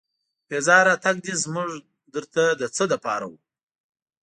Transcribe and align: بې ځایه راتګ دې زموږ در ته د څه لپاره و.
بې 0.47 0.59
ځایه 0.67 0.85
راتګ 0.87 1.15
دې 1.25 1.33
زموږ 1.43 1.69
در 2.13 2.25
ته 2.33 2.43
د 2.59 2.61
څه 2.75 2.83
لپاره 2.93 3.25
و. 3.31 3.33